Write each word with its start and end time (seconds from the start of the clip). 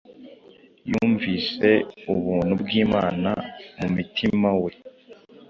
Yumvise 0.89 1.69
ubuntu 2.13 2.53
bw’Imana 2.61 3.31
mu 3.77 3.87
mutima 3.95 4.49
we 4.63 4.71